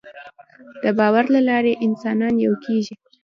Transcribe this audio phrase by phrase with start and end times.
[0.83, 2.95] د باور له لارې انسانان یو کېږي.